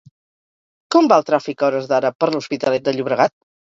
Com 0.95 1.09
va 1.11 1.19
el 1.21 1.27
tràfic 1.29 1.63
a 1.65 1.67
hores 1.67 1.91
d'ara 1.91 2.13
per 2.21 2.31
l'Hospitalet 2.33 2.89
de 2.89 2.95
Llobregat? 2.97 3.37